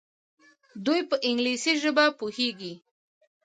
دوی 0.85 1.01
په 1.09 1.15
انګلیسي 1.29 1.73
ژبه 1.81 2.05
پوهیږي. 2.19 2.73